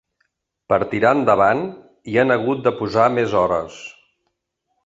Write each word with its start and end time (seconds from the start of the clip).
Per 0.71 0.79
tirar 0.93 1.11
endavant, 1.17 1.61
hi 2.13 2.17
han 2.23 2.37
hagut 2.37 2.65
de 2.69 2.75
posar 2.81 3.07
més 3.19 3.37
hores. 3.43 3.81